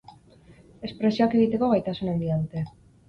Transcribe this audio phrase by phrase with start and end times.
[0.89, 2.65] Espresioak egiteko gaitasun handia dute.